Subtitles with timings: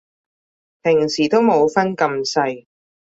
[0.81, 2.65] 平時都冇分咁細